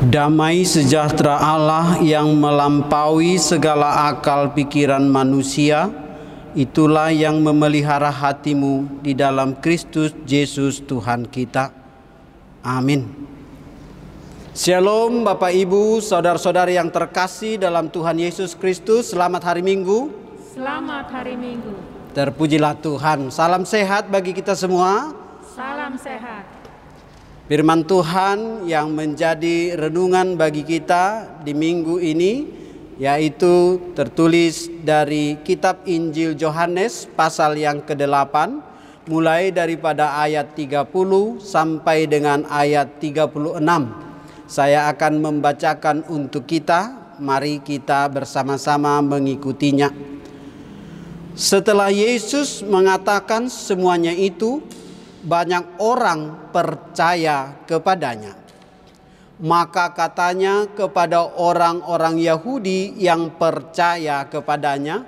[0.00, 5.92] Damai sejahtera Allah yang melampaui segala akal pikiran manusia,
[6.56, 11.68] itulah yang memelihara hatimu di dalam Kristus Yesus Tuhan kita.
[12.64, 13.12] Amin.
[14.56, 19.12] Shalom Bapak Ibu, saudara-saudari yang terkasih dalam Tuhan Yesus Kristus.
[19.12, 20.08] Selamat hari Minggu.
[20.56, 21.76] Selamat hari Minggu.
[22.16, 23.28] Terpujilah Tuhan.
[23.28, 25.12] Salam sehat bagi kita semua.
[25.44, 26.39] Salam sehat.
[27.50, 32.46] Firman Tuhan yang menjadi renungan bagi kita di minggu ini
[32.94, 38.54] yaitu tertulis dari kitab Injil Yohanes pasal yang ke-8
[39.10, 40.94] mulai daripada ayat 30
[41.42, 43.34] sampai dengan ayat 36.
[44.46, 49.90] Saya akan membacakan untuk kita, mari kita bersama-sama mengikutinya.
[51.34, 54.62] Setelah Yesus mengatakan semuanya itu,
[55.20, 58.36] banyak orang percaya kepadanya.
[59.40, 65.00] Maka katanya kepada orang-orang Yahudi yang percaya kepadanya,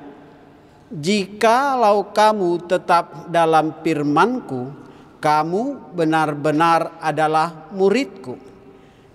[0.89, 4.73] "Jikalau kamu tetap dalam firman-Ku,
[5.21, 8.41] kamu benar-benar adalah murid-Ku,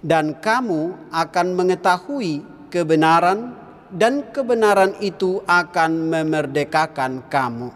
[0.05, 3.57] dan kamu akan mengetahui kebenaran,
[3.89, 7.73] dan kebenaran itu akan memerdekakan kamu."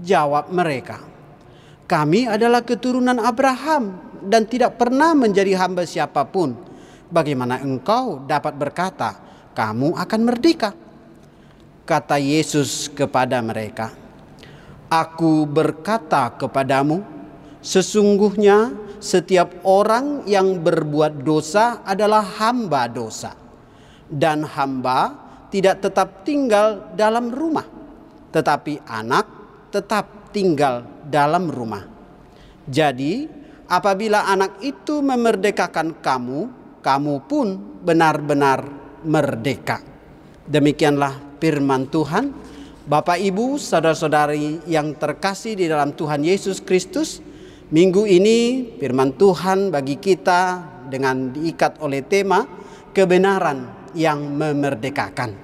[0.00, 1.15] Jawab mereka,
[1.86, 3.94] kami adalah keturunan Abraham
[4.26, 6.58] dan tidak pernah menjadi hamba siapa pun.
[7.06, 9.14] Bagaimana engkau dapat berkata,
[9.54, 10.74] "Kamu akan merdeka"?
[11.86, 13.94] Kata Yesus kepada mereka,
[14.90, 17.06] "Aku berkata kepadamu,
[17.62, 23.38] sesungguhnya setiap orang yang berbuat dosa adalah hamba dosa,
[24.10, 25.14] dan hamba
[25.54, 27.66] tidak tetap tinggal dalam rumah,
[28.34, 29.30] tetapi anak
[29.70, 31.88] tetap tinggal dalam rumah.
[32.68, 33.24] Jadi,
[33.64, 36.40] apabila anak itu memerdekakan kamu,
[36.84, 38.68] kamu pun benar-benar
[39.00, 39.80] merdeka.
[40.44, 42.36] Demikianlah firman Tuhan.
[42.86, 47.18] Bapak, Ibu, saudara-saudari yang terkasih di dalam Tuhan Yesus Kristus,
[47.72, 52.46] minggu ini firman Tuhan bagi kita dengan diikat oleh tema
[52.94, 55.34] kebenaran yang memerdekakan.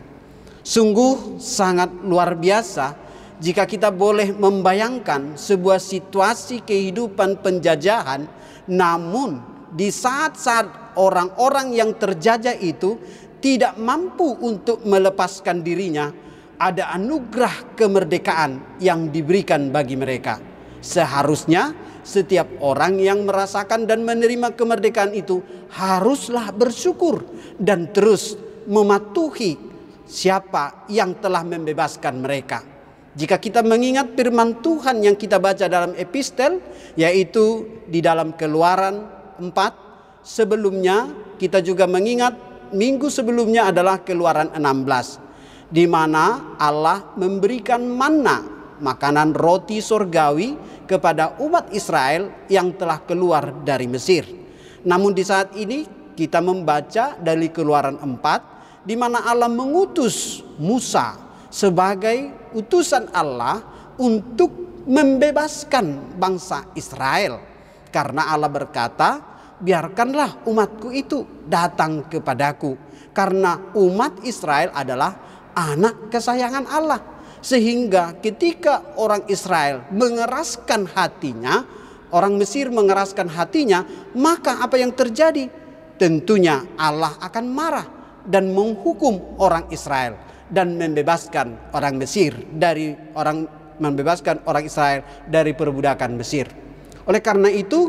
[0.62, 3.01] Sungguh sangat luar biasa
[3.42, 8.30] jika kita boleh membayangkan sebuah situasi kehidupan penjajahan,
[8.70, 9.42] namun
[9.74, 13.02] di saat-saat orang-orang yang terjajah itu
[13.42, 16.14] tidak mampu untuk melepaskan dirinya,
[16.54, 20.38] ada anugerah kemerdekaan yang diberikan bagi mereka.
[20.78, 21.74] Seharusnya
[22.06, 25.42] setiap orang yang merasakan dan menerima kemerdekaan itu
[25.74, 27.26] haruslah bersyukur
[27.58, 28.38] dan terus
[28.70, 29.58] mematuhi
[30.06, 32.71] siapa yang telah membebaskan mereka.
[33.12, 36.64] Jika kita mengingat firman Tuhan yang kita baca dalam epistel,
[36.96, 39.04] yaitu di dalam keluaran
[39.36, 42.32] 4, sebelumnya kita juga mengingat
[42.72, 45.20] minggu sebelumnya adalah keluaran 16,
[45.68, 48.40] di mana Allah memberikan manna,
[48.80, 50.56] makanan roti sorgawi
[50.88, 54.24] kepada umat Israel yang telah keluar dari Mesir.
[54.88, 55.84] Namun di saat ini
[56.16, 61.20] kita membaca dari keluaran 4, di mana Allah mengutus Musa
[61.52, 63.60] sebagai utusan Allah
[63.98, 67.38] untuk membebaskan bangsa Israel.
[67.92, 69.10] Karena Allah berkata,
[69.60, 72.74] biarkanlah umatku itu datang kepadaku.
[73.12, 75.12] Karena umat Israel adalah
[75.52, 77.00] anak kesayangan Allah.
[77.42, 81.66] Sehingga ketika orang Israel mengeraskan hatinya,
[82.14, 83.82] orang Mesir mengeraskan hatinya,
[84.14, 85.50] maka apa yang terjadi?
[85.98, 87.86] Tentunya Allah akan marah
[88.24, 93.48] dan menghukum orang Israel dan membebaskan orang Mesir dari orang
[93.80, 96.46] membebaskan orang Israel dari perbudakan Mesir.
[97.08, 97.88] Oleh karena itu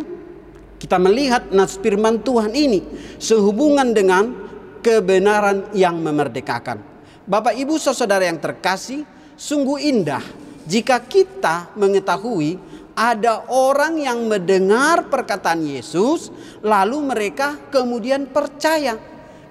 [0.79, 2.81] kita melihat nas firman Tuhan ini
[3.19, 4.31] sehubungan dengan
[4.79, 6.79] kebenaran yang memerdekakan.
[7.23, 10.23] Bapak Ibu Saudara yang terkasih, sungguh indah
[10.67, 12.59] jika kita mengetahui
[12.93, 16.31] ada orang yang mendengar perkataan Yesus
[16.63, 18.99] lalu mereka kemudian percaya.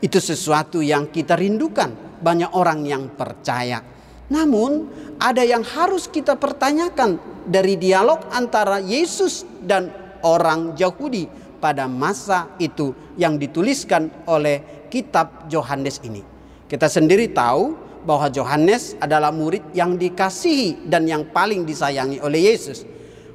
[0.02, 3.82] Itu sesuatu yang kita rindukan banyak orang yang percaya.
[4.30, 4.88] Namun,
[5.20, 9.90] ada yang harus kita pertanyakan dari dialog antara Yesus dan
[10.22, 11.26] orang Yahudi
[11.58, 16.22] pada masa itu yang dituliskan oleh kitab Yohanes ini.
[16.66, 22.82] Kita sendiri tahu bahwa Yohanes adalah murid yang dikasihi dan yang paling disayangi oleh Yesus.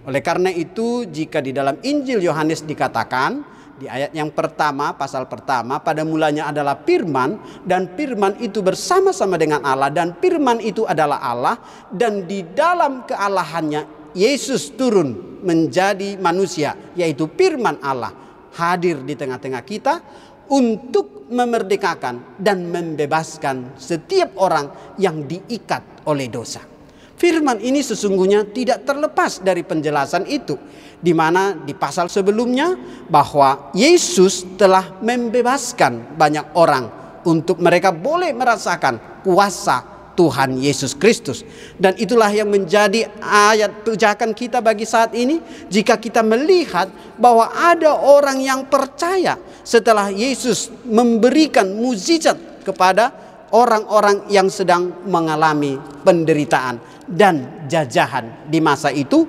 [0.08, 5.78] Oleh karena itu, jika di dalam Injil Yohanes dikatakan di ayat yang pertama, pasal pertama,
[5.78, 11.62] pada mulanya adalah firman dan firman itu bersama-sama dengan Allah dan firman itu adalah Allah
[11.94, 18.10] dan di dalam kealahannya Yesus turun menjadi manusia yaitu firman Allah
[18.58, 20.02] hadir di tengah-tengah kita
[20.50, 26.77] untuk memerdekakan dan membebaskan setiap orang yang diikat oleh dosa.
[27.18, 30.54] Firman ini sesungguhnya tidak terlepas dari penjelasan itu
[31.02, 32.78] di mana di pasal sebelumnya
[33.10, 36.86] bahwa Yesus telah membebaskan banyak orang
[37.26, 41.46] untuk mereka boleh merasakan kuasa Tuhan Yesus Kristus.
[41.78, 46.90] Dan itulah yang menjadi ayat pijakan kita bagi saat ini jika kita melihat
[47.22, 53.14] bahwa ada orang yang percaya setelah Yesus memberikan mukjizat kepada
[53.54, 59.24] orang-orang yang sedang mengalami penderitaan dan jajahan di masa itu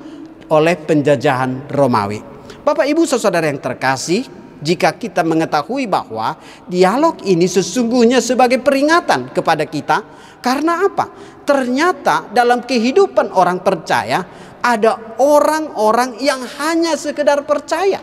[0.51, 2.21] oleh penjajahan Romawi.
[2.67, 4.27] Bapak Ibu Saudara yang terkasih,
[4.59, 6.35] jika kita mengetahui bahwa
[6.67, 10.03] dialog ini sesungguhnya sebagai peringatan kepada kita
[10.43, 11.07] karena apa?
[11.47, 14.21] Ternyata dalam kehidupan orang percaya
[14.59, 18.03] ada orang-orang yang hanya sekedar percaya.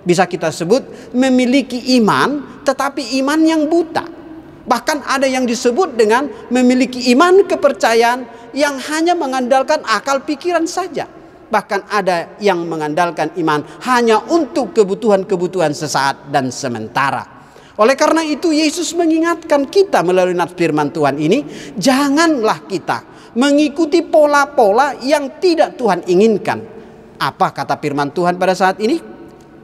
[0.00, 4.19] Bisa kita sebut memiliki iman tetapi iman yang buta.
[4.60, 11.08] Bahkan ada yang disebut dengan memiliki iman kepercayaan yang hanya mengandalkan akal pikiran saja.
[11.50, 17.40] Bahkan ada yang mengandalkan iman hanya untuk kebutuhan-kebutuhan sesaat dan sementara.
[17.80, 21.42] Oleh karena itu Yesus mengingatkan kita melalui nats firman Tuhan ini,
[21.80, 23.02] janganlah kita
[23.34, 26.60] mengikuti pola-pola yang tidak Tuhan inginkan.
[27.16, 29.19] Apa kata firman Tuhan pada saat ini?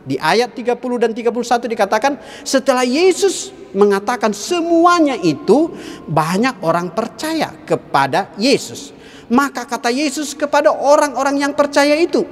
[0.06, 2.14] Di ayat 30 dan 31 dikatakan
[2.46, 5.74] setelah Yesus mengatakan semuanya itu
[6.06, 8.94] banyak orang percaya kepada Yesus.
[9.26, 12.22] Maka kata Yesus kepada orang-orang yang percaya itu,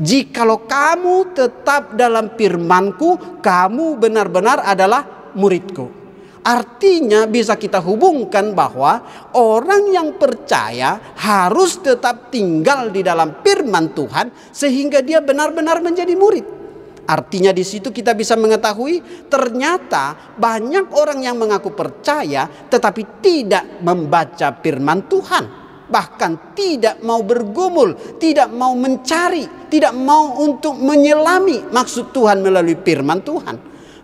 [0.00, 6.00] Jikalau kamu tetap dalam firmanku, kamu benar-benar adalah muridku.
[6.40, 9.04] Artinya bisa kita hubungkan bahwa
[9.36, 16.59] orang yang percaya harus tetap tinggal di dalam firman Tuhan sehingga dia benar-benar menjadi murid.
[17.10, 24.54] Artinya di situ kita bisa mengetahui ternyata banyak orang yang mengaku percaya tetapi tidak membaca
[24.62, 25.44] firman Tuhan.
[25.90, 33.26] Bahkan tidak mau bergumul, tidak mau mencari, tidak mau untuk menyelami maksud Tuhan melalui firman
[33.26, 33.56] Tuhan.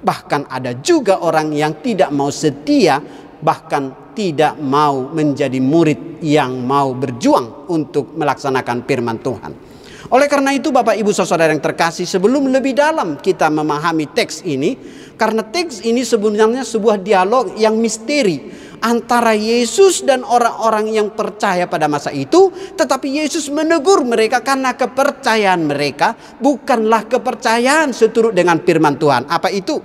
[0.02, 2.99] Bahkan ada juga orang yang tidak mau setia,
[3.38, 9.66] bahkan tidak mau menjadi murid yang mau berjuang untuk melaksanakan firman Tuhan.
[10.06, 14.79] Oleh karena itu Bapak Ibu Saudara yang terkasih sebelum lebih dalam kita memahami teks ini
[15.19, 18.47] karena teks ini sebenarnya sebuah dialog yang misteri
[18.87, 25.67] antara Yesus dan orang-orang yang percaya pada masa itu tetapi Yesus menegur mereka karena kepercayaan
[25.67, 29.26] mereka bukanlah kepercayaan seturut dengan firman Tuhan.
[29.26, 29.82] Apa itu?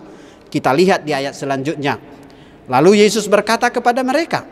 [0.52, 1.98] Kita lihat di ayat selanjutnya.
[2.70, 4.46] Lalu Yesus berkata kepada mereka,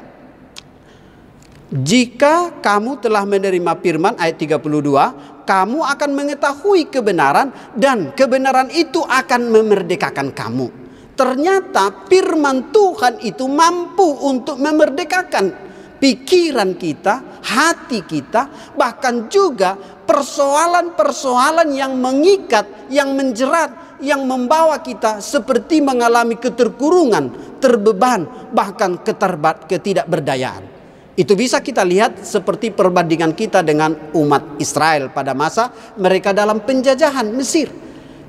[1.69, 9.49] jika kamu telah menerima firman ayat 32, kamu akan mengetahui kebenaran dan kebenaran itu akan
[9.49, 10.69] memerdekakan kamu.
[11.17, 15.51] Ternyata firman Tuhan itu mampu untuk memerdekakan
[15.97, 19.73] pikiran kita, hati kita, bahkan juga
[20.05, 30.78] persoalan-persoalan yang mengikat, yang menjerat, yang membawa kita seperti mengalami keterkurungan, terbeban, bahkan keterbat ketidakberdayaan.
[31.19, 35.67] Itu bisa kita lihat seperti perbandingan kita dengan umat Israel pada masa
[35.99, 37.67] mereka dalam penjajahan Mesir.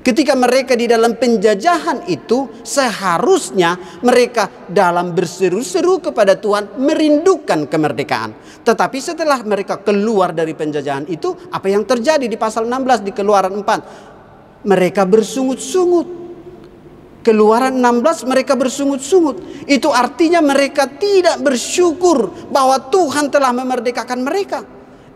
[0.01, 8.35] Ketika mereka di dalam penjajahan itu seharusnya mereka dalam berseru-seru kepada Tuhan merindukan kemerdekaan.
[8.65, 13.55] Tetapi setelah mereka keluar dari penjajahan itu apa yang terjadi di pasal 16 di Keluaran
[13.55, 14.11] 4?
[14.65, 16.20] mereka bersungut-sungut.
[17.21, 19.69] Keluaran 16 mereka bersungut-sungut.
[19.69, 24.65] Itu artinya mereka tidak bersyukur bahwa Tuhan telah memerdekakan mereka.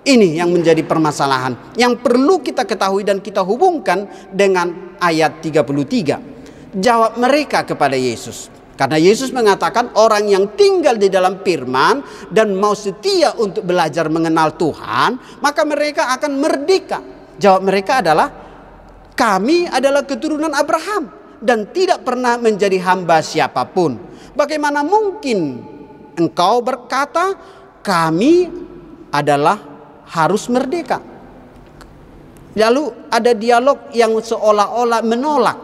[0.06, 6.78] Ini yang menjadi permasalahan yang perlu kita ketahui dan kita hubungkan dengan ayat 33.
[6.78, 8.54] Jawab mereka kepada Yesus.
[8.78, 14.54] Karena Yesus mengatakan orang yang tinggal di dalam firman dan mau setia untuk belajar mengenal
[14.54, 17.02] Tuhan, maka mereka akan merdeka.
[17.42, 18.30] Jawab mereka adalah
[19.18, 24.02] kami adalah keturunan Abraham dan tidak pernah menjadi hamba siapa pun.
[24.34, 25.62] Bagaimana mungkin
[26.18, 27.38] engkau berkata
[27.86, 28.50] kami
[29.14, 29.62] adalah
[30.10, 30.98] harus merdeka?
[32.58, 35.60] Lalu ada dialog yang seolah-olah menolak.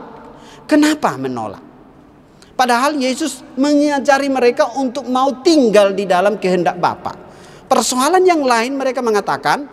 [0.69, 1.63] Kenapa menolak?
[2.53, 7.17] Padahal Yesus mengajari mereka untuk mau tinggal di dalam kehendak Bapa.
[7.65, 9.65] Persoalan yang lain mereka mengatakan,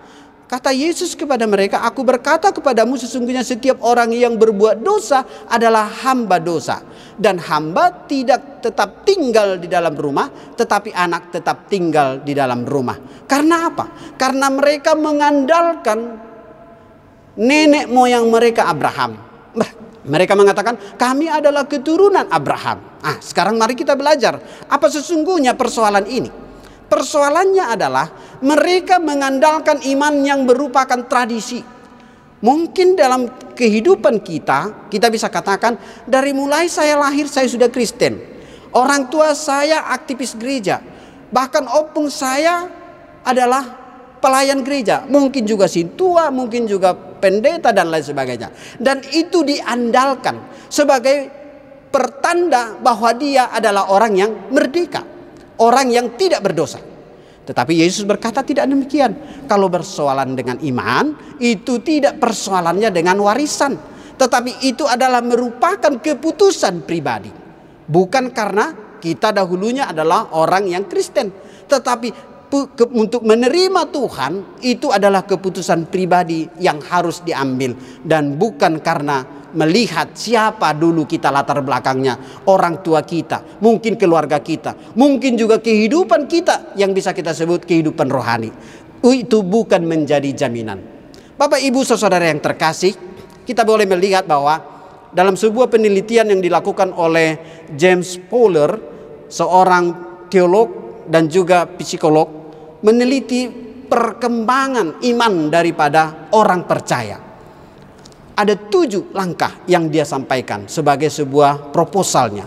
[0.49, 6.41] Kata Yesus kepada mereka, "Aku berkata kepadamu, sesungguhnya setiap orang yang berbuat dosa adalah hamba
[6.41, 6.81] dosa,
[7.21, 12.97] dan hamba tidak tetap tinggal di dalam rumah, tetapi anak tetap tinggal di dalam rumah."
[13.29, 14.17] Karena apa?
[14.17, 16.17] Karena mereka mengandalkan
[17.37, 19.21] nenek moyang mereka Abraham.
[20.09, 22.81] Mereka mengatakan kami adalah keturunan Abraham.
[23.05, 26.48] Ah, sekarang mari kita belajar apa sesungguhnya persoalan ini.
[26.89, 28.07] Persoalannya adalah
[28.41, 31.61] mereka mengandalkan iman yang merupakan tradisi.
[32.39, 35.77] Mungkin dalam kehidupan kita, kita bisa katakan
[36.09, 38.17] dari mulai saya lahir saya sudah Kristen.
[38.73, 40.81] Orang tua saya aktivis gereja.
[41.29, 42.71] Bahkan opung saya
[43.21, 43.69] adalah
[44.23, 45.05] pelayan gereja.
[45.05, 48.49] Mungkin juga si tua, mungkin juga pendeta dan lain sebagainya.
[48.81, 50.41] Dan itu diandalkan
[50.73, 51.29] sebagai
[51.91, 55.18] pertanda bahwa dia adalah orang yang merdeka.
[55.59, 56.79] Orang yang tidak berdosa.
[57.49, 59.45] Tetapi Yesus berkata tidak demikian.
[59.49, 63.75] Kalau bersoalan dengan iman, itu tidak persoalannya dengan warisan.
[64.19, 67.33] Tetapi itu adalah merupakan keputusan pribadi.
[67.89, 71.33] Bukan karena kita dahulunya adalah orang yang Kristen.
[71.65, 72.29] Tetapi
[72.97, 74.33] untuk menerima Tuhan
[74.65, 81.65] itu adalah keputusan pribadi yang harus diambil dan bukan karena melihat siapa dulu kita latar
[81.65, 87.65] belakangnya, orang tua kita, mungkin keluarga kita, mungkin juga kehidupan kita yang bisa kita sebut
[87.65, 88.51] kehidupan rohani.
[88.99, 90.83] Itu bukan menjadi jaminan.
[91.39, 92.93] Bapak Ibu Saudara yang terkasih,
[93.47, 94.59] kita boleh melihat bahwa
[95.15, 97.39] dalam sebuah penelitian yang dilakukan oleh
[97.79, 98.75] James Fowler,
[99.31, 99.85] seorang
[100.29, 100.69] teolog
[101.09, 102.29] dan juga psikolog
[102.85, 103.49] meneliti
[103.89, 107.28] perkembangan iman daripada orang percaya.
[108.39, 112.47] Ada tujuh langkah yang dia sampaikan sebagai sebuah proposalnya.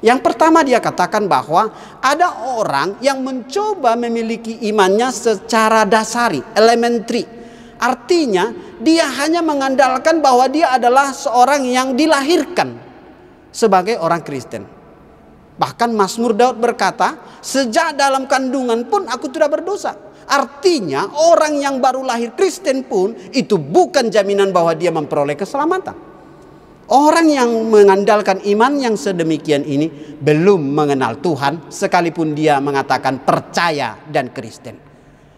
[0.00, 1.68] Yang pertama dia katakan bahwa
[2.00, 7.28] ada orang yang mencoba memiliki imannya secara dasari, elementary.
[7.76, 12.72] Artinya dia hanya mengandalkan bahwa dia adalah seorang yang dilahirkan
[13.52, 14.64] sebagai orang Kristen.
[15.56, 20.05] Bahkan Mazmur Daud berkata, sejak dalam kandungan pun aku tidak berdosa.
[20.26, 25.94] Artinya orang yang baru lahir Kristen pun itu bukan jaminan bahwa dia memperoleh keselamatan.
[26.86, 29.90] Orang yang mengandalkan iman yang sedemikian ini
[30.22, 34.78] belum mengenal Tuhan sekalipun dia mengatakan percaya dan Kristen.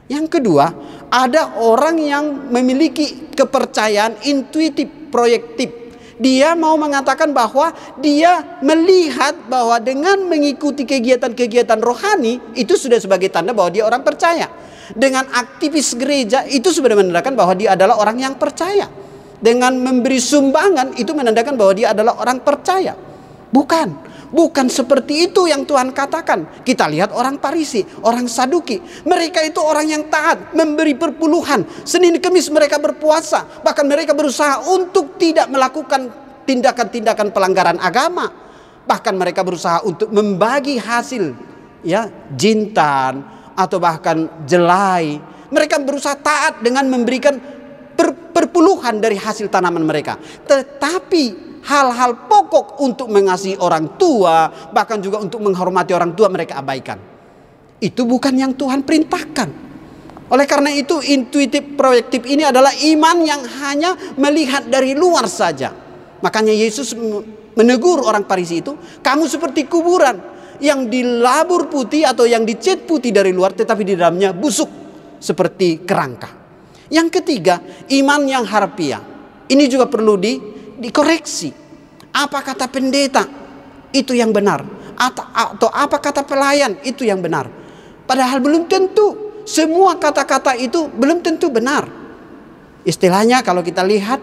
[0.09, 0.73] Yang kedua,
[1.09, 5.88] ada orang yang memiliki kepercayaan intuitif, proyektif
[6.19, 7.71] dia mau mengatakan bahwa
[8.03, 14.51] dia melihat bahwa dengan mengikuti kegiatan-kegiatan rohani itu sudah sebagai tanda bahwa dia orang percaya.
[14.89, 18.91] Dengan aktivis gereja itu sudah menandakan bahwa dia adalah orang yang percaya.
[19.39, 22.99] Dengan memberi sumbangan itu menandakan bahwa dia adalah orang percaya.
[23.55, 24.11] Bukan.
[24.29, 26.61] Bukan seperti itu yang Tuhan katakan.
[26.61, 28.77] Kita lihat orang Parisi, orang Saduki.
[29.09, 31.65] Mereka itu orang yang taat, memberi perpuluhan.
[31.89, 33.65] Senin Kemis mereka berpuasa.
[33.65, 36.13] Bahkan mereka berusaha untuk tidak melakukan
[36.45, 38.29] tindakan-tindakan pelanggaran agama.
[38.85, 41.33] Bahkan mereka berusaha untuk membagi hasil
[41.81, 43.25] ya jintan
[43.57, 45.21] atau bahkan jelai.
[45.49, 47.41] Mereka berusaha taat dengan memberikan
[47.97, 50.21] per, perpuluhan dari hasil tanaman mereka.
[50.21, 56.97] Tetapi hal-hal pokok untuk mengasihi orang tua, bahkan juga untuk menghormati orang tua mereka abaikan.
[57.79, 59.69] Itu bukan yang Tuhan perintahkan.
[60.29, 65.73] Oleh karena itu intuitif proyektif ini adalah iman yang hanya melihat dari luar saja.
[66.21, 66.93] Makanya Yesus
[67.57, 70.21] menegur orang Parisi itu, kamu seperti kuburan
[70.59, 74.69] yang dilabur putih atau yang dicet putih dari luar tetapi di dalamnya busuk
[75.23, 76.29] seperti kerangka.
[76.91, 79.01] Yang ketiga, iman yang harfiah.
[79.49, 81.51] Ini juga perlu di dikoreksi.
[82.15, 83.27] Apa kata pendeta?
[83.93, 84.65] Itu yang benar.
[84.99, 86.79] Atau apa kata pelayan?
[86.83, 87.51] Itu yang benar.
[88.09, 89.29] Padahal belum tentu.
[89.45, 91.89] Semua kata-kata itu belum tentu benar.
[92.85, 94.21] Istilahnya kalau kita lihat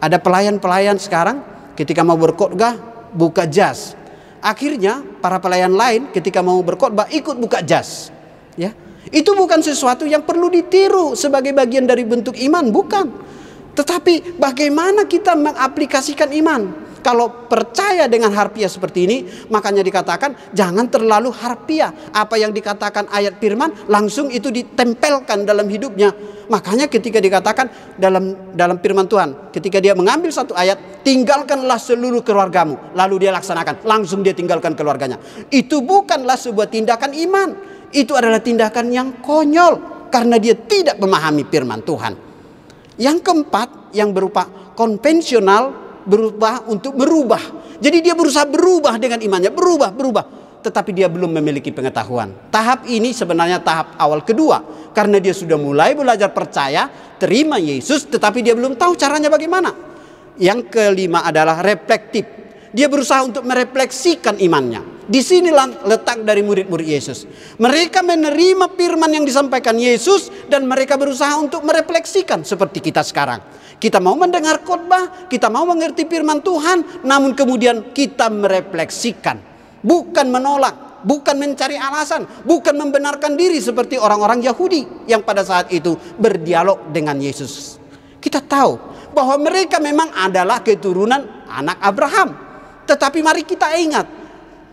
[0.00, 1.44] ada pelayan-pelayan sekarang
[1.76, 2.76] ketika mau berkhotbah
[3.12, 3.96] buka jas.
[4.40, 8.08] Akhirnya para pelayan lain ketika mau berkhotbah ikut buka jas.
[8.56, 8.72] Ya.
[9.08, 13.06] Itu bukan sesuatu yang perlu ditiru sebagai bagian dari bentuk iman, bukan.
[13.74, 16.90] Tetapi bagaimana kita mengaplikasikan iman?
[17.00, 21.88] Kalau percaya dengan harfiah seperti ini, makanya dikatakan jangan terlalu harfiah.
[22.12, 26.12] Apa yang dikatakan ayat firman langsung itu ditempelkan dalam hidupnya.
[26.52, 32.92] Makanya ketika dikatakan dalam dalam firman Tuhan, ketika dia mengambil satu ayat, tinggalkanlah seluruh keluargamu,
[32.92, 35.16] lalu dia laksanakan, langsung dia tinggalkan keluarganya.
[35.48, 37.48] Itu bukanlah sebuah tindakan iman.
[37.90, 42.29] Itu adalah tindakan yang konyol karena dia tidak memahami firman Tuhan.
[43.00, 44.44] Yang keempat yang berupa
[44.76, 45.72] konvensional
[46.04, 47.40] berubah untuk merubah.
[47.80, 50.24] Jadi dia berusaha berubah dengan imannya, berubah, berubah.
[50.60, 52.52] Tetapi dia belum memiliki pengetahuan.
[52.52, 54.60] Tahap ini sebenarnya tahap awal kedua.
[54.92, 59.72] Karena dia sudah mulai belajar percaya, terima Yesus, tetapi dia belum tahu caranya bagaimana.
[60.36, 62.28] Yang kelima adalah reflektif.
[62.68, 64.99] Dia berusaha untuk merefleksikan imannya.
[65.10, 67.26] Di sinilah letak dari murid-murid Yesus.
[67.58, 73.42] Mereka menerima firman yang disampaikan Yesus dan mereka berusaha untuk merefleksikan seperti kita sekarang.
[73.82, 79.42] Kita mau mendengar khotbah, kita mau mengerti firman Tuhan, namun kemudian kita merefleksikan,
[79.82, 85.98] bukan menolak, bukan mencari alasan, bukan membenarkan diri seperti orang-orang Yahudi yang pada saat itu
[86.22, 87.82] berdialog dengan Yesus.
[88.22, 88.78] Kita tahu
[89.10, 92.30] bahwa mereka memang adalah keturunan anak Abraham.
[92.84, 94.19] Tetapi mari kita ingat,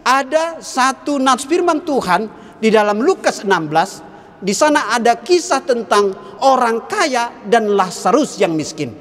[0.07, 2.31] ada satu nats firman Tuhan
[2.63, 6.15] di dalam Lukas 16, di sana ada kisah tentang
[6.47, 8.95] orang kaya dan Lazarus yang miskin.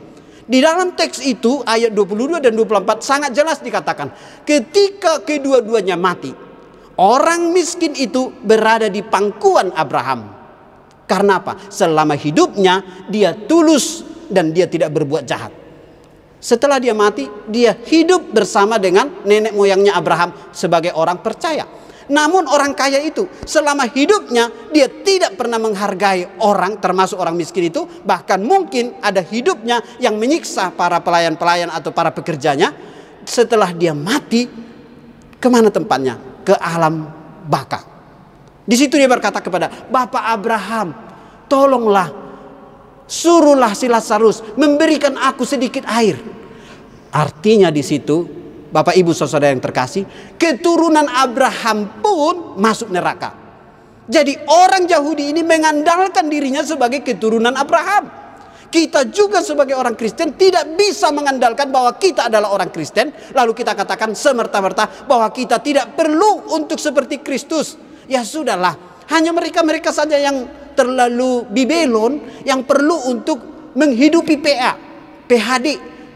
[0.47, 4.15] Di dalam teks itu ayat 22 dan 24 sangat jelas dikatakan
[4.47, 6.31] ketika kedua-duanya mati
[7.03, 10.35] orang miskin itu berada di pangkuan Abraham.
[11.07, 11.71] Karena apa?
[11.71, 15.66] Selama hidupnya dia tulus dan dia tidak berbuat jahat.
[16.37, 21.65] Setelah dia mati, dia hidup bersama dengan nenek moyangnya Abraham sebagai orang percaya.
[22.07, 27.83] Namun orang kaya itu selama hidupnya dia tidak pernah menghargai orang termasuk orang miskin itu.
[27.83, 32.71] Bahkan mungkin ada hidupnya yang menyiksa para pelayan-pelayan atau para pekerjanya.
[33.27, 34.47] Setelah dia mati,
[35.43, 36.15] ke mana tempatnya?
[36.47, 37.11] Ke alam
[37.51, 37.83] baka.
[38.63, 40.95] Di situ dia berkata kepada Bapak Abraham,
[41.51, 42.26] tolonglah
[43.07, 46.19] Suruhlah si Lazarus memberikan aku sedikit air.
[47.15, 48.27] Artinya di situ,
[48.75, 53.33] Bapak Ibu Saudara yang terkasih, keturunan Abraham pun masuk neraka.
[54.07, 58.27] Jadi orang Yahudi ini mengandalkan dirinya sebagai keturunan Abraham.
[58.67, 63.15] Kita juga sebagai orang Kristen tidak bisa mengandalkan bahwa kita adalah orang Kristen.
[63.33, 67.79] Lalu kita katakan semerta-merta bahwa kita tidak perlu untuk seperti Kristus.
[68.11, 68.75] Ya sudahlah,
[69.11, 70.47] hanya mereka-mereka saja yang
[70.77, 74.77] terlalu bibelon yang perlu untuk menghidupi PA,
[75.25, 75.67] PHD,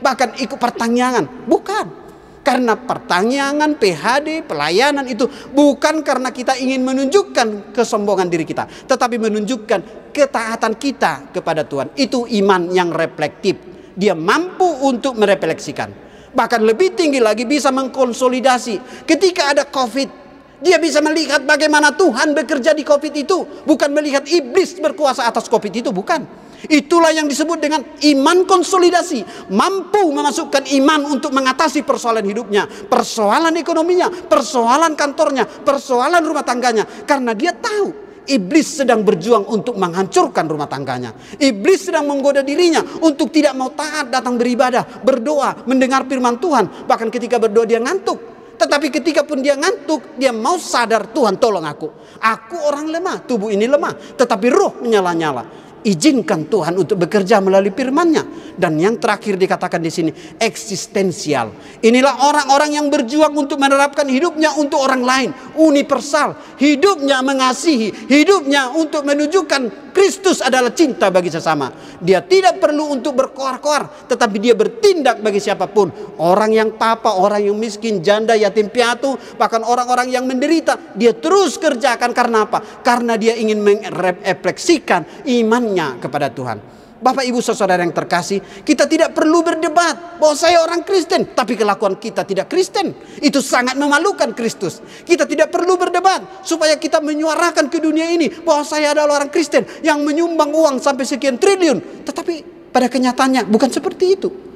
[0.04, 1.48] bahkan ikut pertanyaan.
[1.48, 1.98] Bukan.
[2.40, 10.08] Karena pertanyaan, PHD, pelayanan itu bukan karena kita ingin menunjukkan kesombongan diri kita, tetapi menunjukkan
[10.08, 11.92] ketaatan kita kepada Tuhan.
[12.00, 13.60] Itu iman yang reflektif.
[13.92, 15.92] Dia mampu untuk merefleksikan.
[16.32, 19.04] Bahkan lebih tinggi lagi bisa mengkonsolidasi.
[19.04, 20.19] Ketika ada COVID,
[20.60, 23.64] dia bisa melihat bagaimana Tuhan bekerja di COVID itu.
[23.64, 26.24] Bukan melihat iblis berkuasa atas COVID itu, bukan.
[26.68, 29.48] Itulah yang disebut dengan iman konsolidasi.
[29.48, 32.68] Mampu memasukkan iman untuk mengatasi persoalan hidupnya.
[32.68, 36.84] Persoalan ekonominya, persoalan kantornya, persoalan rumah tangganya.
[37.08, 41.10] Karena dia tahu Iblis sedang berjuang untuk menghancurkan rumah tangganya.
[41.34, 46.86] Iblis sedang menggoda dirinya untuk tidak mau taat datang beribadah, berdoa, mendengar firman Tuhan.
[46.86, 48.39] Bahkan ketika berdoa dia ngantuk.
[48.60, 51.88] Tetapi ketika pun dia ngantuk, dia mau sadar Tuhan tolong aku.
[52.20, 53.96] Aku orang lemah, tubuh ini lemah.
[54.20, 58.54] Tetapi roh menyala-nyala izinkan Tuhan untuk bekerja melalui firman-Nya.
[58.56, 61.80] Dan yang terakhir dikatakan di sini eksistensial.
[61.80, 66.36] Inilah orang-orang yang berjuang untuk menerapkan hidupnya untuk orang lain, universal.
[66.60, 71.72] Hidupnya mengasihi, hidupnya untuk menunjukkan Kristus adalah cinta bagi sesama.
[72.00, 75.90] Dia tidak perlu untuk berkoar-koar, tetapi dia bertindak bagi siapa pun.
[76.20, 81.58] Orang yang papa, orang yang miskin, janda, yatim piatu, bahkan orang-orang yang menderita, dia terus
[81.58, 82.62] kerjakan karena apa?
[82.80, 86.58] Karena dia ingin merefleksikan iman imannya kepada Tuhan.
[87.00, 91.96] Bapak ibu saudara yang terkasih, kita tidak perlu berdebat bahwa saya orang Kristen, tapi kelakuan
[91.96, 92.92] kita tidak Kristen.
[93.24, 94.84] Itu sangat memalukan Kristus.
[95.08, 99.64] Kita tidak perlu berdebat supaya kita menyuarakan ke dunia ini bahwa saya adalah orang Kristen
[99.80, 102.04] yang menyumbang uang sampai sekian triliun.
[102.04, 104.49] Tetapi pada kenyataannya bukan seperti itu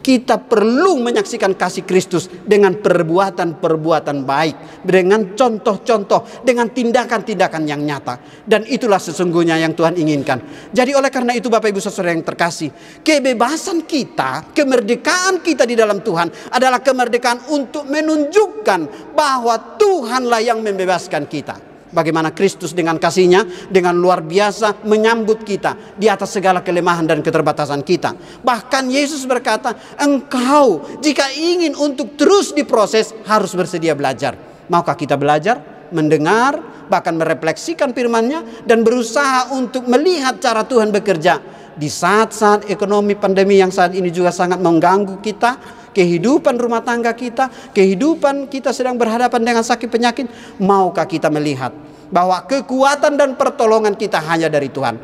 [0.00, 8.18] kita perlu menyaksikan kasih Kristus dengan perbuatan-perbuatan baik, dengan contoh-contoh, dengan tindakan-tindakan yang nyata.
[8.44, 10.68] Dan itulah sesungguhnya yang Tuhan inginkan.
[10.72, 16.02] Jadi oleh karena itu Bapak Ibu Saudara yang terkasih, kebebasan kita, kemerdekaan kita di dalam
[16.02, 21.69] Tuhan adalah kemerdekaan untuk menunjukkan bahwa Tuhanlah yang membebaskan kita.
[21.90, 27.82] Bagaimana Kristus dengan kasihnya dengan luar biasa menyambut kita di atas segala kelemahan dan keterbatasan
[27.82, 28.14] kita.
[28.46, 34.38] Bahkan Yesus berkata, engkau jika ingin untuk terus diproses harus bersedia belajar.
[34.70, 35.58] Maukah kita belajar,
[35.90, 43.56] mendengar, bahkan merefleksikan firman-Nya dan berusaha untuk melihat cara Tuhan bekerja di saat-saat ekonomi pandemi
[43.56, 49.40] yang saat ini juga sangat mengganggu kita kehidupan rumah tangga kita, kehidupan kita sedang berhadapan
[49.40, 50.28] dengan sakit penyakit,
[50.60, 51.72] maukah kita melihat
[52.12, 54.98] bahwa kekuatan dan pertolongan kita hanya dari Tuhan.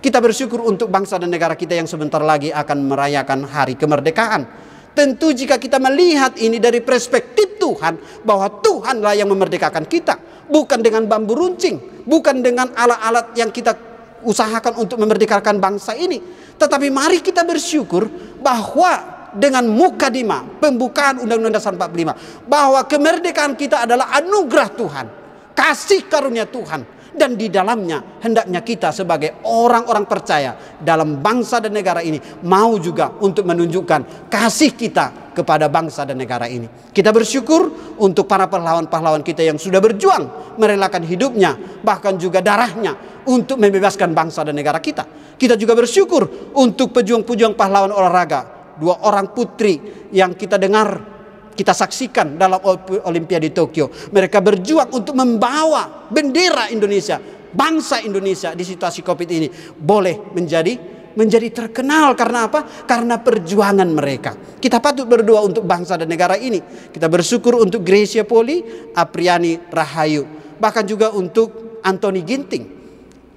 [0.00, 4.48] Kita bersyukur untuk bangsa dan negara kita yang sebentar lagi akan merayakan hari kemerdekaan.
[4.96, 11.04] Tentu jika kita melihat ini dari perspektif Tuhan bahwa Tuhanlah yang memerdekakan kita, bukan dengan
[11.04, 13.89] bambu runcing, bukan dengan alat-alat yang kita
[14.24, 16.20] usahakan untuk memerdekakan bangsa ini.
[16.56, 18.08] Tetapi mari kita bersyukur
[18.40, 25.06] bahwa dengan mukadimah pembukaan Undang-Undang Dasar 45 bahwa kemerdekaan kita adalah anugerah Tuhan,
[25.54, 32.02] kasih karunia Tuhan dan di dalamnya hendaknya kita sebagai orang-orang percaya dalam bangsa dan negara
[32.02, 36.66] ini mau juga untuk menunjukkan kasih kita kepada bangsa dan negara ini.
[36.90, 43.60] Kita bersyukur untuk para pahlawan-pahlawan kita yang sudah berjuang merelakan hidupnya bahkan juga darahnya untuk
[43.60, 45.04] membebaskan bangsa dan negara kita.
[45.36, 49.80] Kita juga bersyukur untuk pejuang-pejuang pahlawan olahraga, dua orang putri
[50.12, 51.20] yang kita dengar
[51.56, 52.56] kita saksikan dalam
[53.04, 53.92] Olimpiade Tokyo.
[53.92, 57.20] Mereka berjuang untuk membawa bendera Indonesia,
[57.52, 62.64] bangsa Indonesia di situasi Covid ini boleh menjadi menjadi terkenal karena apa?
[62.86, 64.32] Karena perjuangan mereka.
[64.56, 66.62] Kita patut berdoa untuk bangsa dan negara ini.
[66.62, 68.62] Kita bersyukur untuk Gracia Poli,
[68.94, 72.79] Apriani Rahayu, bahkan juga untuk Anthony Ginting.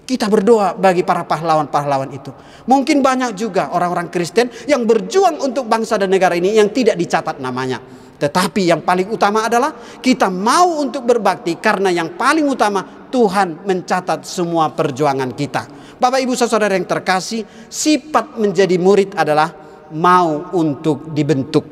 [0.04, 2.28] Kita berdoa bagi para pahlawan-pahlawan itu.
[2.68, 7.40] Mungkin banyak juga orang-orang Kristen yang berjuang untuk bangsa dan negara ini yang tidak dicatat
[7.40, 7.80] namanya.
[8.20, 9.72] Tetapi yang paling utama adalah
[10.04, 15.72] kita mau untuk berbakti karena yang paling utama Tuhan mencatat semua perjuangan kita.
[16.00, 19.56] Bapak Ibu Saudara yang terkasih, sifat menjadi murid adalah
[19.96, 21.64] mau untuk dibentuk,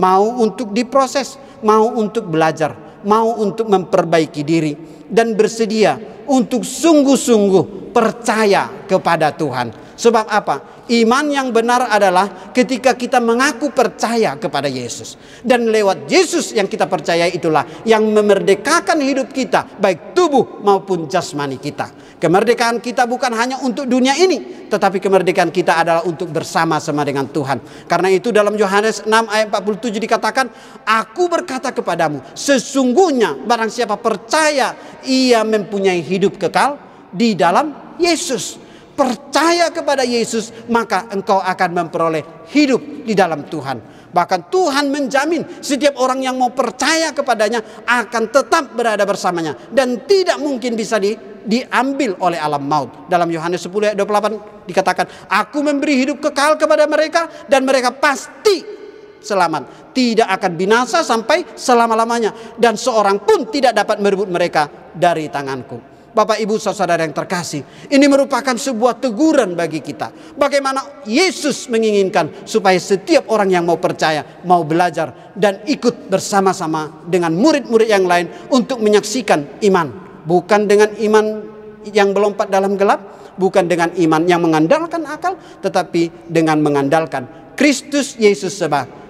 [0.00, 2.72] mau untuk diproses, mau untuk belajar,
[3.04, 4.72] mau untuk memperbaiki diri
[5.12, 9.85] dan bersedia untuk sungguh-sungguh percaya kepada Tuhan.
[9.96, 10.84] Sebab apa?
[10.92, 15.16] Iman yang benar adalah ketika kita mengaku percaya kepada Yesus.
[15.40, 21.56] Dan lewat Yesus yang kita percaya itulah yang memerdekakan hidup kita, baik tubuh maupun jasmani
[21.56, 21.90] kita.
[22.20, 27.88] Kemerdekaan kita bukan hanya untuk dunia ini, tetapi kemerdekaan kita adalah untuk bersama-sama dengan Tuhan.
[27.88, 30.46] Karena itu dalam Yohanes 6 ayat 47 dikatakan,
[30.84, 34.76] Aku berkata kepadamu, sesungguhnya barang siapa percaya
[35.08, 36.76] ia mempunyai hidup kekal
[37.12, 38.65] di dalam Yesus
[38.96, 44.08] percaya kepada Yesus, maka engkau akan memperoleh hidup di dalam Tuhan.
[44.10, 50.40] Bahkan Tuhan menjamin setiap orang yang mau percaya kepadanya akan tetap berada bersamanya dan tidak
[50.40, 51.12] mungkin bisa di,
[51.44, 53.04] diambil oleh alam maut.
[53.12, 58.64] Dalam Yohanes 10 ayat 28 dikatakan, "Aku memberi hidup kekal kepada mereka dan mereka pasti
[59.20, 64.64] selamat, tidak akan binasa sampai selama-lamanya dan seorang pun tidak dapat merebut mereka
[64.96, 70.32] dari tanganku." Bapak Ibu saudara yang terkasih, ini merupakan sebuah teguran bagi kita.
[70.32, 77.36] Bagaimana Yesus menginginkan supaya setiap orang yang mau percaya, mau belajar dan ikut bersama-sama dengan
[77.36, 79.92] murid-murid yang lain untuk menyaksikan iman,
[80.24, 81.26] bukan dengan iman
[81.92, 87.28] yang melompat dalam gelap, bukan dengan iman yang mengandalkan akal, tetapi dengan mengandalkan
[87.60, 88.56] Kristus Yesus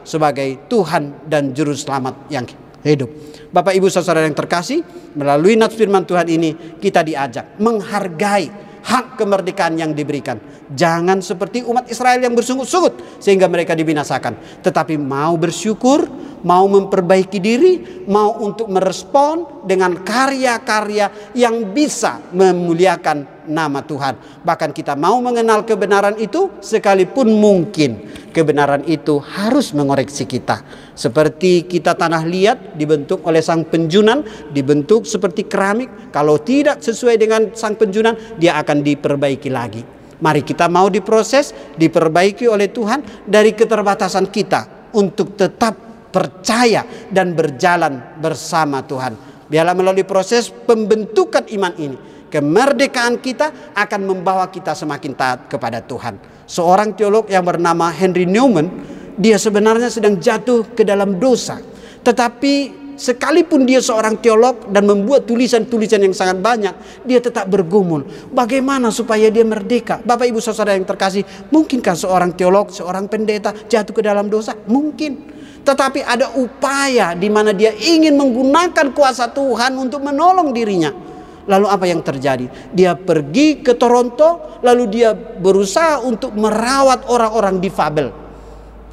[0.03, 2.43] sebagai Tuhan dan juru selamat yang
[2.89, 3.11] hidup.
[3.51, 4.83] Bapak Ibu saudara yang terkasih,
[5.17, 10.39] melalui nats firman Tuhan ini kita diajak menghargai hak kemerdekaan yang diberikan.
[10.71, 16.07] Jangan seperti umat Israel yang bersungut-sungut sehingga mereka dibinasakan, tetapi mau bersyukur,
[16.47, 17.73] mau memperbaiki diri,
[18.07, 24.43] mau untuk merespon dengan karya-karya yang bisa memuliakan nama Tuhan.
[24.45, 28.05] Bahkan kita mau mengenal kebenaran itu sekalipun mungkin
[28.37, 30.61] kebenaran itu harus mengoreksi kita.
[30.93, 34.21] Seperti kita tanah liat dibentuk oleh sang penjunan,
[34.53, 36.13] dibentuk seperti keramik.
[36.13, 39.81] Kalau tidak sesuai dengan sang penjunan, dia akan diperbaiki lagi.
[40.17, 45.77] Mari kita mau diproses, diperbaiki oleh Tuhan dari keterbatasan kita untuk tetap
[46.09, 49.13] percaya dan berjalan bersama Tuhan.
[49.47, 51.97] Biarlah melalui proses pembentukan iman ini,
[52.29, 58.71] kemerdekaan kita akan membawa kita semakin taat kepada Tuhan seorang teolog yang bernama Henry Newman,
[59.19, 61.59] dia sebenarnya sedang jatuh ke dalam dosa.
[62.07, 68.07] Tetapi sekalipun dia seorang teolog dan membuat tulisan-tulisan yang sangat banyak, dia tetap bergumul.
[68.31, 69.99] Bagaimana supaya dia merdeka?
[70.01, 74.55] Bapak Ibu saudara yang terkasih, mungkinkah seorang teolog, seorang pendeta jatuh ke dalam dosa?
[74.55, 75.35] Mungkin.
[75.67, 81.16] Tetapi ada upaya di mana dia ingin menggunakan kuasa Tuhan untuk menolong dirinya.
[81.47, 82.51] Lalu apa yang terjadi?
[82.75, 88.11] Dia pergi ke Toronto, lalu dia berusaha untuk merawat orang-orang difabel.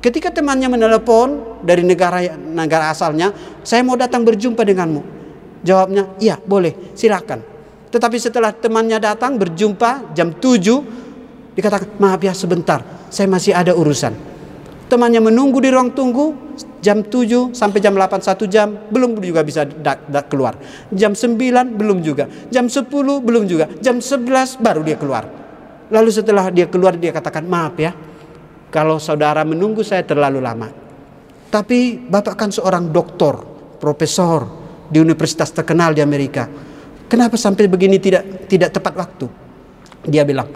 [0.03, 3.31] Ketika temannya menelepon dari negara negara asalnya,
[3.65, 5.01] saya mau datang berjumpa denganmu.
[5.63, 7.39] Jawabnya, iya boleh, silakan.
[7.87, 14.32] Tetapi setelah temannya datang berjumpa jam 7, dikatakan, maaf ya sebentar, saya masih ada urusan.
[14.93, 16.53] Temannya menunggu di ruang tunggu,
[16.83, 20.53] Jam 7 sampai jam 8 satu jam belum juga bisa da, da, keluar.
[20.93, 21.33] Jam 9
[21.79, 22.29] belum juga.
[22.53, 23.73] Jam 10 belum juga.
[23.81, 25.25] Jam 11 baru dia keluar.
[25.89, 27.89] Lalu setelah dia keluar dia katakan maaf ya.
[28.69, 30.69] Kalau saudara menunggu saya terlalu lama.
[31.49, 33.41] Tapi Bapak kan seorang doktor,
[33.81, 34.45] profesor
[34.91, 36.45] di universitas terkenal di Amerika.
[37.09, 39.25] Kenapa sampai begini tidak tidak tepat waktu?
[40.05, 40.51] Dia bilang,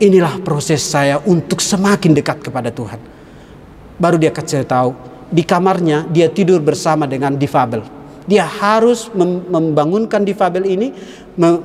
[0.00, 3.17] inilah proses saya untuk semakin dekat kepada Tuhan
[3.98, 4.94] Baru dia kecil tahu
[5.28, 7.84] di kamarnya dia tidur bersama dengan difabel.
[8.28, 9.08] Dia harus
[9.48, 10.92] membangunkan difabel ini,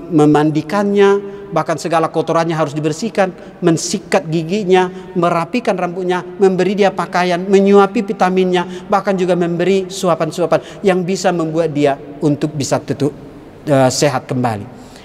[0.09, 1.19] memandikannya,
[1.51, 9.11] bahkan segala kotorannya harus dibersihkan, mensikat giginya, merapikan rambutnya, memberi dia pakaian, menyuapi vitaminnya, bahkan
[9.13, 13.11] juga memberi suapan-suapan yang bisa membuat dia untuk bisa tutup
[13.67, 14.63] uh, sehat kembali.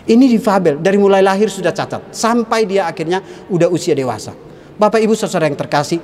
[0.09, 4.33] Ini difabel dari mulai lahir sudah cacat sampai dia akhirnya udah usia dewasa.
[4.79, 5.99] Bapak Ibu Saudara yang terkasih,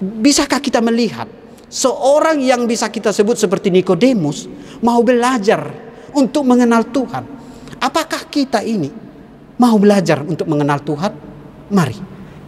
[0.00, 1.28] bisakah kita melihat
[1.70, 4.50] Seorang yang bisa kita sebut seperti Nikodemus
[4.82, 5.70] mau belajar
[6.10, 7.22] untuk mengenal Tuhan.
[7.78, 8.90] Apakah kita ini
[9.54, 11.14] mau belajar untuk mengenal Tuhan?
[11.70, 11.98] Mari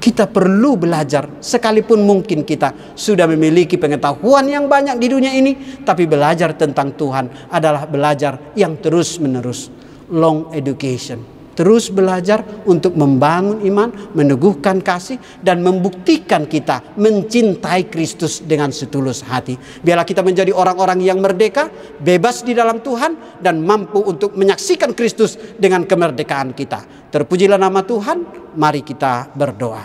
[0.02, 6.10] kita perlu belajar sekalipun mungkin kita sudah memiliki pengetahuan yang banyak di dunia ini tapi
[6.10, 9.70] belajar tentang Tuhan adalah belajar yang terus menerus
[10.10, 18.72] long education Terus belajar untuk membangun iman, meneguhkan kasih, dan membuktikan kita mencintai Kristus dengan
[18.72, 19.60] setulus hati.
[19.84, 21.68] Biarlah kita menjadi orang-orang yang merdeka,
[22.00, 27.12] bebas di dalam Tuhan, dan mampu untuk menyaksikan Kristus dengan kemerdekaan kita.
[27.12, 28.24] Terpujilah nama Tuhan,
[28.56, 29.84] mari kita berdoa.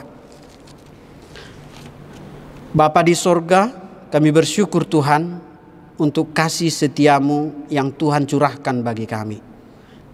[2.72, 3.68] Bapa di sorga,
[4.08, 5.44] kami bersyukur Tuhan
[6.00, 9.57] untuk kasih setiamu yang Tuhan curahkan bagi kami.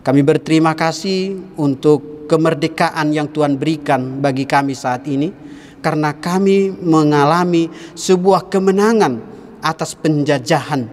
[0.03, 5.31] Kami berterima kasih untuk kemerdekaan yang Tuhan berikan bagi kami saat ini
[5.79, 9.23] karena kami mengalami sebuah kemenangan
[9.63, 10.91] atas penjajahan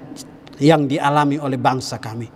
[0.62, 2.30] yang dialami oleh bangsa kami.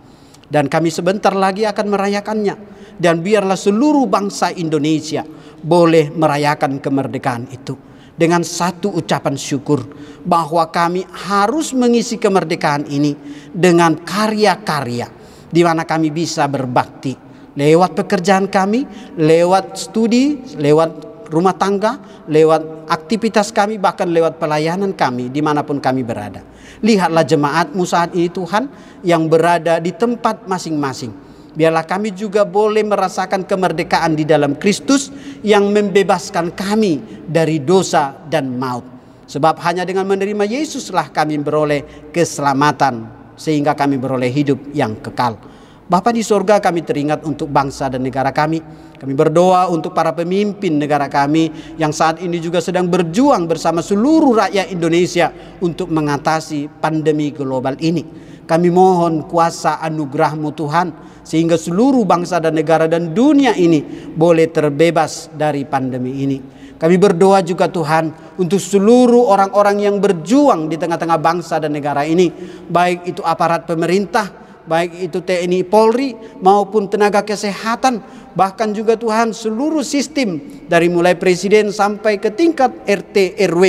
[0.50, 2.56] Dan kami sebentar lagi akan merayakannya.
[2.98, 5.22] Dan biarlah seluruh bangsa Indonesia
[5.62, 7.78] boleh merayakan kemerdekaan itu.
[8.14, 9.82] Dengan satu ucapan syukur
[10.26, 13.14] bahwa kami harus mengisi kemerdekaan ini
[13.50, 15.23] dengan karya-karya
[15.54, 23.54] di mana kami bisa berbakti lewat pekerjaan kami, lewat studi, lewat rumah tangga, lewat aktivitas
[23.54, 26.42] kami, bahkan lewat pelayanan kami di mana pun kami berada.
[26.84, 28.68] Lihatlah jemaatmu saat ini Tuhan
[29.06, 31.14] yang berada di tempat masing-masing.
[31.54, 35.14] Biarlah kami juga boleh merasakan kemerdekaan di dalam Kristus
[35.46, 38.82] yang membebaskan kami dari dosa dan maut.
[39.30, 45.36] Sebab hanya dengan menerima Yesuslah kami beroleh keselamatan sehingga kami beroleh hidup yang kekal.
[45.84, 48.64] Bapa di sorga kami teringat untuk bangsa dan negara kami.
[48.96, 54.48] Kami berdoa untuk para pemimpin negara kami yang saat ini juga sedang berjuang bersama seluruh
[54.48, 55.28] rakyat Indonesia
[55.60, 58.00] untuk mengatasi pandemi global ini.
[58.48, 63.84] Kami mohon kuasa anugerahmu Tuhan sehingga seluruh bangsa dan negara dan dunia ini
[64.16, 66.38] boleh terbebas dari pandemi ini.
[66.84, 72.28] Kami berdoa juga Tuhan untuk seluruh orang-orang yang berjuang di tengah-tengah bangsa dan negara ini.
[72.68, 74.28] Baik itu aparat pemerintah,
[74.68, 76.12] baik itu TNI Polri
[76.44, 78.04] maupun tenaga kesehatan.
[78.36, 80.36] Bahkan juga Tuhan seluruh sistem
[80.68, 83.62] dari mulai presiden sampai ke tingkat RT RW.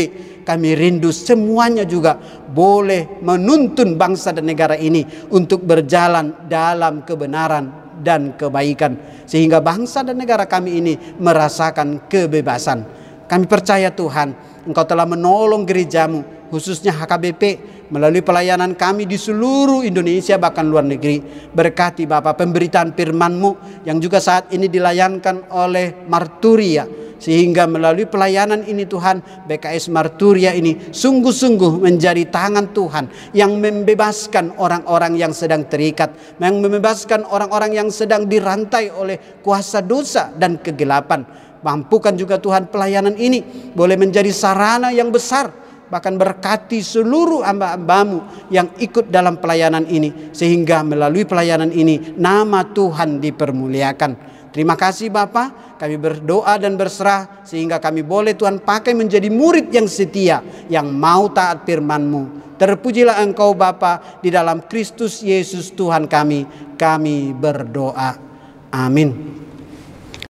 [0.44, 2.20] Kami rindu semuanya juga
[2.52, 9.24] boleh menuntun bangsa dan negara ini untuk berjalan dalam kebenaran dan kebaikan.
[9.24, 16.50] Sehingga bangsa dan negara kami ini merasakan kebebasan kami percaya Tuhan, Engkau telah menolong gerejamu,
[16.50, 21.22] khususnya HKBP, melalui pelayanan kami di seluruh Indonesia bahkan luar negeri.
[21.54, 26.86] Berkati Bapak pemberitaan firman-Mu yang juga saat ini dilayankan oleh Marturia.
[27.16, 35.16] Sehingga melalui pelayanan ini Tuhan BKS Marturia ini sungguh-sungguh menjadi tangan Tuhan yang membebaskan orang-orang
[35.16, 36.38] yang sedang terikat.
[36.38, 43.18] Yang membebaskan orang-orang yang sedang dirantai oleh kuasa dosa dan kegelapan Mampukan juga Tuhan pelayanan
[43.18, 43.42] ini
[43.74, 50.82] boleh menjadi sarana yang besar bahkan berkati seluruh hamba-hambamu yang ikut dalam pelayanan ini sehingga
[50.82, 54.38] melalui pelayanan ini nama Tuhan dipermuliakan.
[54.50, 59.90] Terima kasih Bapa, kami berdoa dan berserah sehingga kami boleh Tuhan pakai menjadi murid yang
[59.90, 60.40] setia
[60.72, 62.56] yang mau taat firman-Mu.
[62.56, 66.48] Terpujilah Engkau Bapa di dalam Kristus Yesus Tuhan kami.
[66.80, 68.16] Kami berdoa.
[68.72, 69.12] Amin.